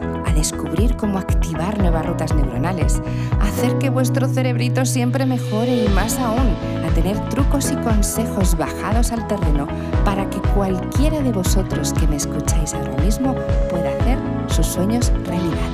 [0.00, 3.00] a descubrir cómo activar nuevas rutas neuronales,
[3.40, 8.56] a hacer que vuestro cerebrito siempre mejore y más aún, a tener trucos y consejos
[8.56, 9.66] bajados al terreno
[10.04, 13.34] para que cualquiera de vosotros que me escucháis ahora mismo
[13.70, 14.18] pueda hacer
[14.48, 15.70] sus sueños realidad.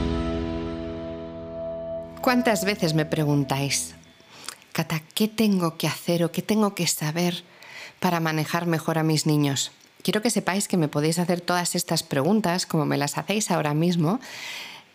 [2.21, 3.95] ¿Cuántas veces me preguntáis,
[4.73, 7.43] Cata, qué tengo que hacer o qué tengo que saber
[8.01, 9.73] para manejar mejor a mis niños?
[10.03, 13.75] Quiero que sepáis que me podéis hacer todas estas preguntas como me las hacéis ahora
[13.75, 14.21] mismo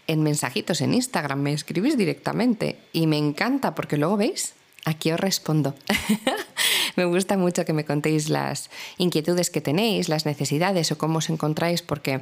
[0.07, 4.53] en mensajitos en Instagram, me escribís directamente y me encanta porque luego veis,
[4.85, 5.75] aquí os respondo.
[6.95, 11.29] me gusta mucho que me contéis las inquietudes que tenéis, las necesidades o cómo os
[11.29, 12.21] encontráis, porque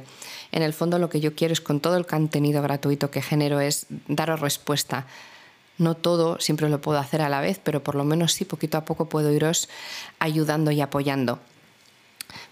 [0.52, 3.60] en el fondo lo que yo quiero es con todo el contenido gratuito que genero
[3.60, 5.06] es daros respuesta.
[5.78, 8.78] No todo siempre lo puedo hacer a la vez, pero por lo menos sí poquito
[8.78, 9.68] a poco puedo iros
[10.20, 11.40] ayudando y apoyando.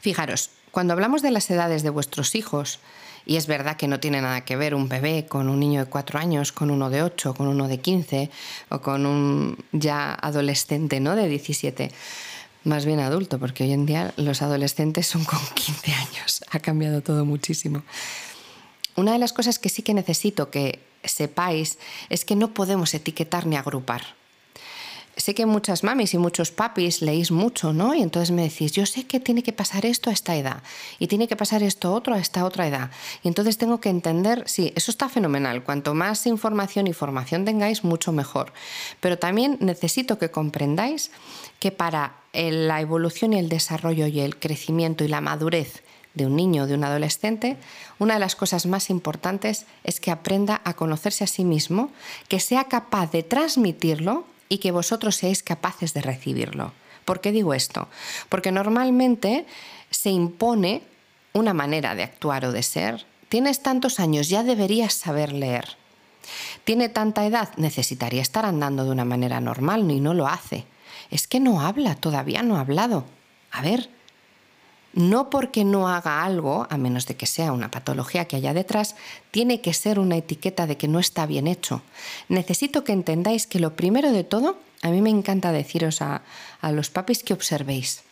[0.00, 2.80] Fijaros, cuando hablamos de las edades de vuestros hijos,
[3.26, 5.90] y es verdad que no tiene nada que ver un bebé con un niño de
[5.90, 8.30] cuatro años, con uno de ocho, con uno de 15
[8.70, 11.16] o con un ya adolescente ¿no?
[11.16, 11.90] de 17.
[12.64, 16.44] Más bien adulto, porque hoy en día los adolescentes son con 15 años.
[16.50, 17.82] Ha cambiado todo muchísimo.
[18.96, 21.78] Una de las cosas que sí que necesito que sepáis
[22.08, 24.19] es que no podemos etiquetar ni agrupar
[25.16, 27.94] sé que muchas mamis y muchos papis leéis mucho, ¿no?
[27.94, 30.62] Y entonces me decís, yo sé que tiene que pasar esto a esta edad
[30.98, 32.90] y tiene que pasar esto otro a esta otra edad.
[33.22, 35.62] Y entonces tengo que entender, sí, eso está fenomenal.
[35.62, 38.52] Cuanto más información y formación tengáis, mucho mejor.
[39.00, 41.10] Pero también necesito que comprendáis
[41.58, 45.82] que para la evolución y el desarrollo y el crecimiento y la madurez
[46.14, 47.56] de un niño o de un adolescente,
[47.98, 51.90] una de las cosas más importantes es que aprenda a conocerse a sí mismo,
[52.28, 56.74] que sea capaz de transmitirlo y que vosotros seáis capaces de recibirlo.
[57.06, 57.88] ¿Por qué digo esto?
[58.28, 59.46] Porque normalmente
[59.90, 60.82] se impone
[61.32, 63.06] una manera de actuar o de ser.
[63.30, 65.76] Tienes tantos años, ya deberías saber leer.
[66.64, 70.66] Tiene tanta edad, necesitaría estar andando de una manera normal y no lo hace.
[71.10, 73.06] Es que no habla, todavía no ha hablado.
[73.52, 73.88] A ver,
[74.92, 78.96] no porque no haga algo, a menos de que sea una patología que haya detrás,
[79.30, 81.82] tiene que ser una etiqueta de que no está bien hecho.
[82.28, 86.22] Necesito que entendáis que lo primero de todo, a mí me encanta deciros a,
[86.60, 88.02] a los papis que observéis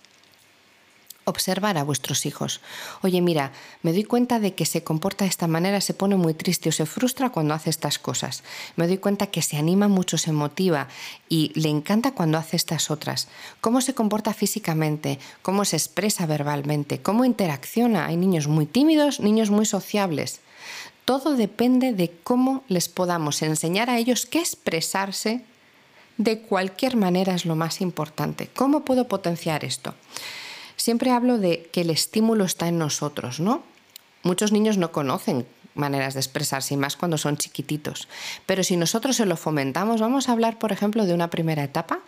[1.28, 2.60] observar a vuestros hijos.
[3.02, 3.52] Oye, mira,
[3.82, 6.72] me doy cuenta de que se comporta de esta manera, se pone muy triste o
[6.72, 8.42] se frustra cuando hace estas cosas.
[8.76, 10.88] Me doy cuenta que se anima mucho, se motiva
[11.28, 13.28] y le encanta cuando hace estas otras.
[13.60, 15.18] ¿Cómo se comporta físicamente?
[15.42, 17.00] ¿Cómo se expresa verbalmente?
[17.02, 18.06] ¿Cómo interacciona?
[18.06, 20.40] Hay niños muy tímidos, niños muy sociables.
[21.04, 25.42] Todo depende de cómo les podamos enseñar a ellos qué expresarse
[26.18, 28.50] de cualquier manera es lo más importante.
[28.54, 29.94] ¿Cómo puedo potenciar esto?
[30.88, 33.62] Siempre hablo de que el estímulo está en nosotros, ¿no?
[34.22, 38.08] Muchos niños no conocen maneras de expresarse, y más cuando son chiquititos.
[38.46, 41.98] Pero si nosotros se lo fomentamos, vamos a hablar, por ejemplo, de una primera etapa,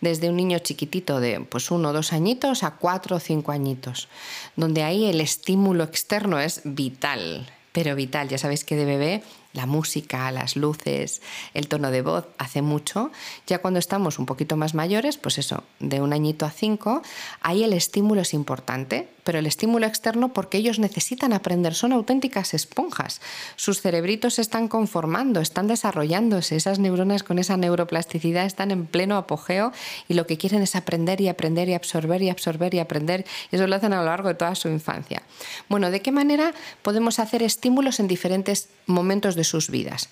[0.00, 4.08] desde un niño chiquitito de pues uno o dos añitos a cuatro o cinco añitos,
[4.56, 8.28] donde ahí el estímulo externo es vital, pero vital.
[8.28, 9.22] Ya sabéis que de bebé
[9.54, 11.22] la música, las luces,
[11.54, 13.10] el tono de voz hace mucho.
[13.46, 17.02] Ya cuando estamos un poquito más mayores, pues eso, de un añito a cinco,
[17.40, 22.52] ahí el estímulo es importante, pero el estímulo externo porque ellos necesitan aprender, son auténticas
[22.52, 23.20] esponjas.
[23.56, 29.16] Sus cerebritos se están conformando, están desarrollándose, esas neuronas con esa neuroplasticidad están en pleno
[29.16, 29.72] apogeo
[30.08, 33.24] y lo que quieren es aprender y aprender y absorber y absorber y aprender.
[33.52, 35.22] Y eso lo hacen a lo largo de toda su infancia.
[35.68, 40.08] Bueno, ¿de qué manera podemos hacer estímulos en diferentes momentos de sus vidas.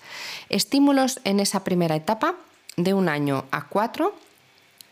[0.49, 2.35] Estímulos en esa primera etapa,
[2.77, 4.15] de un año a cuatro,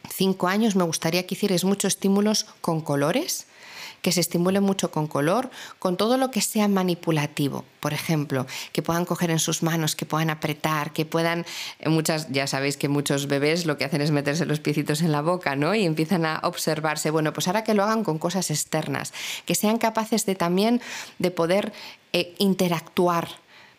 [0.09, 3.47] cinco años, me gustaría que hicierais muchos estímulos con colores,
[4.01, 7.63] que se estimule mucho con color, con todo lo que sea manipulativo.
[7.79, 11.45] Por ejemplo, que puedan coger en sus manos, que puedan apretar, que puedan.
[11.79, 15.11] Eh, muchas, ya sabéis que muchos bebés lo que hacen es meterse los piecitos en
[15.11, 15.75] la boca, ¿no?
[15.75, 17.11] Y empiezan a observarse.
[17.11, 19.13] Bueno, pues ahora que lo hagan con cosas externas,
[19.45, 20.81] que sean capaces de también
[21.19, 21.71] de poder
[22.11, 23.29] eh, interactuar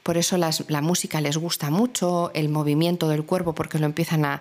[0.02, 4.40] por eso la música les gusta mucho, el movimiento del cuerpo, porque lo empiezan a,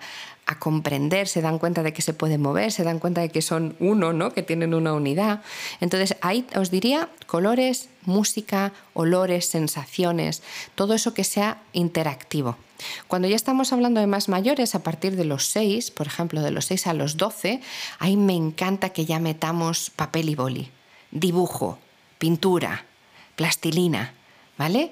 [0.60, 3.78] comprender, se dan cuenta de que se pueden mover, se dan cuenta de que son
[3.80, 4.34] uno, ¿no?
[4.34, 5.44] que tienen una unidad.
[5.80, 10.44] Entonces ahí os diría colores, música, olores, sensaciones,
[10.76, 12.58] todo eso que sea interactivo.
[13.08, 16.52] Cuando ya estamos hablando de más mayores, a partir de los 6, por ejemplo, de
[16.52, 17.62] los 6 a los 12,
[18.00, 20.70] ahí me encanta que ya metamos papel y boli,
[21.12, 21.78] dibujo,
[22.18, 22.84] pintura,
[23.38, 24.14] plastilina,
[24.58, 24.92] ¿vale?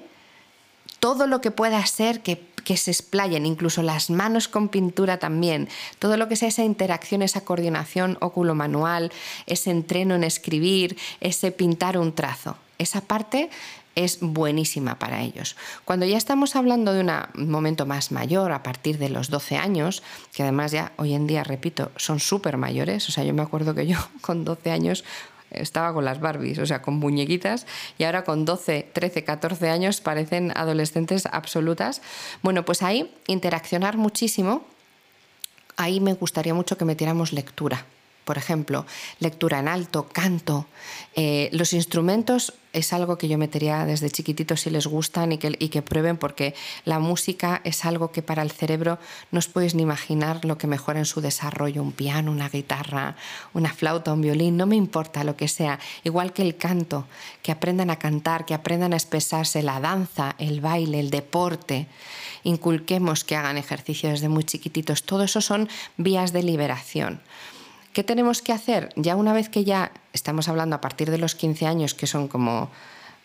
[0.98, 5.68] Todo lo que pueda ser que, que se explayen, incluso las manos con pintura también,
[5.98, 9.12] todo lo que sea esa interacción, esa coordinación óculo-manual,
[9.46, 12.56] ese entreno en escribir, ese pintar un trazo.
[12.78, 13.50] Esa parte
[13.94, 15.56] es buenísima para ellos.
[15.84, 20.02] Cuando ya estamos hablando de un momento más mayor, a partir de los 12 años,
[20.32, 23.74] que además ya hoy en día, repito, son súper mayores, o sea, yo me acuerdo
[23.74, 25.04] que yo con 12 años
[25.50, 27.66] estaba con las Barbies, o sea, con muñequitas,
[27.98, 32.02] y ahora con 12, 13, 14 años parecen adolescentes absolutas.
[32.42, 34.64] Bueno, pues ahí interaccionar muchísimo,
[35.76, 37.84] ahí me gustaría mucho que metiéramos lectura
[38.30, 38.86] por ejemplo,
[39.18, 40.66] lectura en alto, canto.
[41.16, 45.82] Eh, los instrumentos es algo que yo metería desde chiquititos si les gustan y que,
[45.82, 46.54] prueben porque
[46.84, 49.00] la música es algo que para el cerebro
[49.32, 53.16] no os podéis ni imaginar lo que mejora en su desarrollo, un piano, una guitarra,
[53.52, 57.08] una flauta, un violín, no me importa lo que sea, igual que el canto,
[57.42, 61.88] que aprendan a cantar, que aprendan a expresarse, la danza, el baile, el deporte,
[62.44, 67.20] inculquemos que hagan ejercicio desde muy chiquititos, todo eso son vías de liberación.
[67.92, 68.90] ¿Qué tenemos que hacer?
[68.96, 72.28] Ya una vez que ya estamos hablando a partir de los 15 años, que son
[72.28, 72.70] como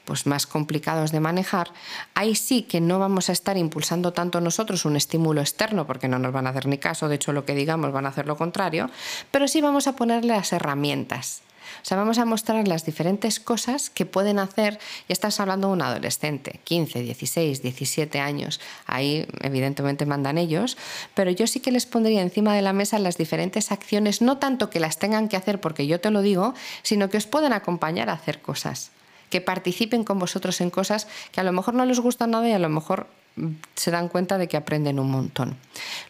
[0.06, 1.72] pues más complicados de manejar,
[2.14, 6.20] ahí sí que no vamos a estar impulsando tanto nosotros un estímulo externo, porque no
[6.20, 8.38] nos van a hacer ni caso, de hecho lo que digamos van a hacer lo
[8.38, 8.90] contrario,
[9.32, 11.42] pero sí vamos a ponerle las herramientas.
[11.82, 15.74] O sea, vamos a mostrar las diferentes cosas que pueden hacer, y estás hablando de
[15.74, 20.78] un adolescente, 15, 16, 17 años, ahí evidentemente mandan ellos,
[21.14, 24.70] pero yo sí que les pondría encima de la mesa las diferentes acciones, no tanto
[24.70, 26.54] que las tengan que hacer porque yo te lo digo,
[26.84, 28.92] sino que os pueden acompañar a hacer cosas,
[29.30, 32.54] que participen con vosotros en cosas que a lo mejor no les gustan nada y
[32.54, 35.58] a lo mejor mm, se dan cuenta de que aprenden un montón.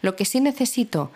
[0.02, 1.10] Lo que sí necesito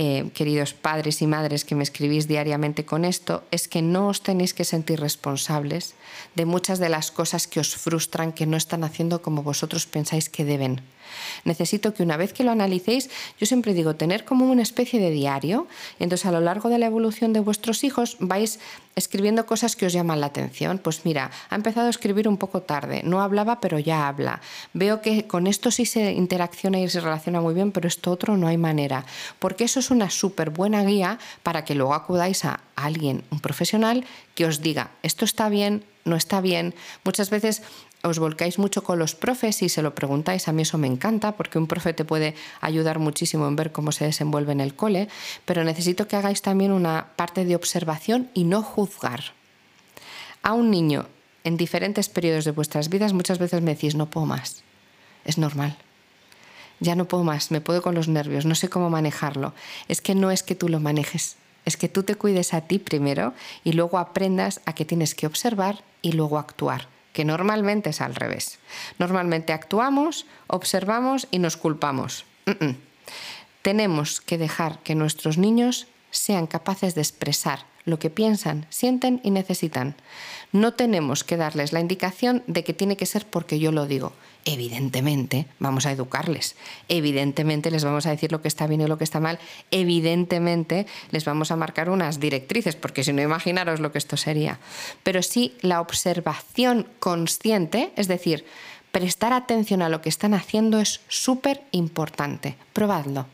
[0.00, 4.22] eh, queridos padres y madres que me escribís diariamente con esto, es que no os
[4.22, 5.96] tenéis que sentir responsables
[6.36, 10.28] de muchas de las cosas que os frustran, que no están haciendo como vosotros pensáis
[10.28, 10.82] que deben.
[11.44, 15.10] Necesito que una vez que lo analicéis, yo siempre digo, tener como una especie de
[15.10, 15.66] diario,
[15.98, 18.58] y entonces a lo largo de la evolución de vuestros hijos vais
[18.98, 20.78] escribiendo cosas que os llaman la atención.
[20.78, 24.40] Pues mira, ha empezado a escribir un poco tarde, no hablaba pero ya habla.
[24.74, 28.36] Veo que con esto sí se interacciona y se relaciona muy bien, pero esto otro
[28.36, 29.04] no hay manera.
[29.38, 34.04] Porque eso es una súper buena guía para que luego acudáis a alguien, un profesional,
[34.34, 36.74] que os diga, esto está bien, no está bien.
[37.04, 37.62] Muchas veces
[38.02, 41.32] os volcáis mucho con los profes y se lo preguntáis, a mí eso me encanta
[41.32, 45.08] porque un profe te puede ayudar muchísimo en ver cómo se desenvuelve en el cole,
[45.44, 49.32] pero necesito que hagáis también una parte de observación y no juzgar.
[50.42, 51.06] A un niño
[51.42, 54.62] en diferentes periodos de vuestras vidas muchas veces me decís, no puedo más,
[55.24, 55.76] es normal.
[56.80, 59.52] Ya no puedo más, me puedo con los nervios, no sé cómo manejarlo.
[59.88, 62.78] Es que no es que tú lo manejes, es que tú te cuides a ti
[62.78, 63.34] primero
[63.64, 66.86] y luego aprendas a que tienes que observar y luego actuar
[67.18, 68.60] que normalmente es al revés.
[69.00, 72.24] Normalmente actuamos, observamos y nos culpamos.
[73.62, 79.30] Tenemos que dejar que nuestros niños sean capaces de expresar lo que piensan, sienten y
[79.30, 79.94] necesitan.
[80.52, 84.12] No tenemos que darles la indicación de que tiene que ser porque yo lo digo.
[84.44, 86.56] Evidentemente, vamos a educarles.
[86.88, 89.38] Evidentemente les vamos a decir lo que está bien y lo que está mal.
[89.70, 94.58] Evidentemente les vamos a marcar unas directrices, porque si no, imaginaros lo que esto sería.
[95.02, 98.46] Pero sí la observación consciente, es decir,
[98.90, 102.56] prestar atención a lo que están haciendo es súper importante.
[102.72, 103.26] Probadlo.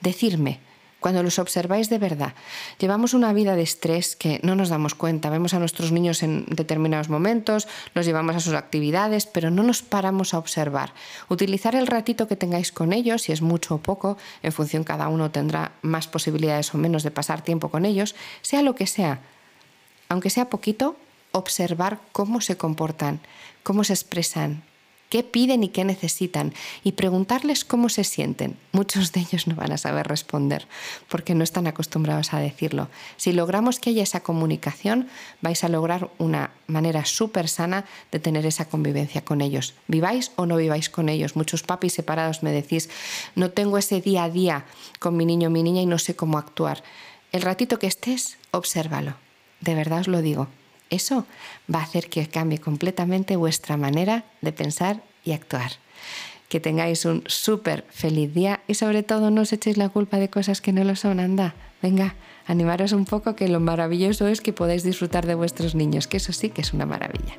[0.00, 0.58] Decirme,
[1.02, 2.32] cuando los observáis de verdad.
[2.78, 5.28] Llevamos una vida de estrés que no nos damos cuenta.
[5.28, 9.82] Vemos a nuestros niños en determinados momentos, los llevamos a sus actividades, pero no nos
[9.82, 10.94] paramos a observar.
[11.28, 15.08] Utilizar el ratito que tengáis con ellos, si es mucho o poco, en función cada
[15.08, 19.20] uno tendrá más posibilidades o menos de pasar tiempo con ellos, sea lo que sea.
[20.08, 20.96] Aunque sea poquito,
[21.32, 23.20] observar cómo se comportan,
[23.62, 24.62] cómo se expresan,
[25.12, 28.56] qué piden y qué necesitan y preguntarles cómo se sienten.
[28.72, 30.66] Muchos de ellos no van a saber responder
[31.10, 32.88] porque no están acostumbrados a decirlo.
[33.18, 35.08] Si logramos que haya esa comunicación,
[35.42, 39.74] vais a lograr una manera súper sana de tener esa convivencia con ellos.
[39.86, 41.36] Viváis o no viváis con ellos.
[41.36, 42.88] Muchos papis separados me decís,
[43.34, 44.64] no tengo ese día a día
[44.98, 46.82] con mi niño o mi niña y no sé cómo actuar.
[47.32, 49.16] El ratito que estés, obsérvalo.
[49.60, 50.48] De verdad os lo digo.
[50.92, 51.24] Eso
[51.74, 55.72] va a hacer que cambie completamente vuestra manera de pensar y actuar.
[56.50, 60.28] Que tengáis un súper feliz día y sobre todo no os echéis la culpa de
[60.28, 61.18] cosas que no lo son.
[61.18, 62.14] Anda, venga,
[62.46, 66.34] animaros un poco que lo maravilloso es que podáis disfrutar de vuestros niños, que eso
[66.34, 67.38] sí que es una maravilla.